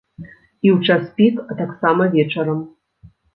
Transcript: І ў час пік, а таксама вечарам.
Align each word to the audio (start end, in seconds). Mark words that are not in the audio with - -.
І 0.65 0.67
ў 0.75 0.79
час 0.87 1.03
пік, 1.19 1.35
а 1.49 1.57
таксама 1.61 2.09
вечарам. 2.17 2.65